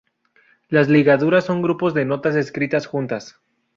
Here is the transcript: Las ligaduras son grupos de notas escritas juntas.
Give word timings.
Las 0.67 0.89
ligaduras 0.89 1.45
son 1.45 1.61
grupos 1.61 1.93
de 1.93 2.05
notas 2.05 2.35
escritas 2.35 2.87
juntas. 2.87 3.35